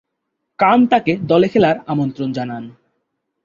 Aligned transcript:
কান 0.59 0.79
তাকে 0.87 1.13
দলে 1.23 1.47
খেলার 1.47 1.77
আমন্ত্রণ 1.87 2.29
জানান। 2.31 2.63